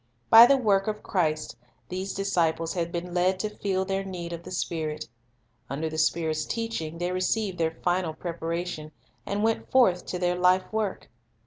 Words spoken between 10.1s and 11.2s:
their life work.